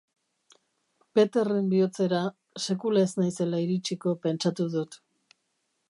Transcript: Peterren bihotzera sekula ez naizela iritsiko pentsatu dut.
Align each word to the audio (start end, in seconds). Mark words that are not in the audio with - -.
Peterren 1.19 1.67
bihotzera 1.73 2.21
sekula 2.65 3.05
ez 3.09 3.13
naizela 3.21 3.61
iritsiko 3.67 4.19
pentsatu 4.25 4.69
dut. 4.79 4.99